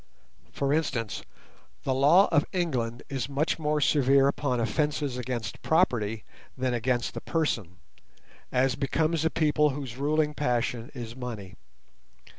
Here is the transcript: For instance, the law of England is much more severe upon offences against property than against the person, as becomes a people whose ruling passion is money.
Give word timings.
For 0.51 0.73
instance, 0.73 1.21
the 1.83 1.93
law 1.93 2.27
of 2.31 2.43
England 2.53 3.03
is 3.07 3.29
much 3.29 3.59
more 3.59 3.79
severe 3.79 4.27
upon 4.27 4.59
offences 4.59 5.15
against 5.15 5.61
property 5.61 6.23
than 6.57 6.73
against 6.73 7.13
the 7.13 7.21
person, 7.21 7.77
as 8.51 8.73
becomes 8.75 9.25
a 9.25 9.29
people 9.29 9.69
whose 9.69 9.97
ruling 9.97 10.33
passion 10.33 10.89
is 10.95 11.15
money. 11.15 11.53